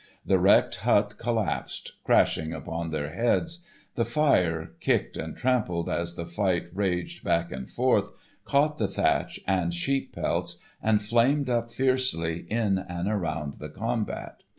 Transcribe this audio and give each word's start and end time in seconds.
The 0.25 0.39
wrecked 0.39 0.77
hut 0.77 1.13
collapsed, 1.19 1.91
crashing 2.03 2.53
upon 2.53 2.89
their 2.89 3.11
heads; 3.11 3.63
the 3.93 4.03
fire, 4.03 4.71
kicked 4.79 5.15
and 5.15 5.37
trampled 5.37 5.89
as 5.89 6.15
the 6.15 6.25
fight 6.25 6.69
raged 6.73 7.23
back 7.23 7.51
and 7.51 7.69
forth, 7.69 8.09
caught 8.43 8.79
the 8.79 8.87
thatch 8.87 9.39
and 9.45 9.71
sheep 9.71 10.15
pelts, 10.15 10.57
and 10.81 11.03
flamed 11.03 11.51
up 11.51 11.69
fiercely 11.69 12.47
in 12.49 12.79
and 12.79 13.07
around 13.07 13.59
the 13.59 13.69
combat. 13.69 14.41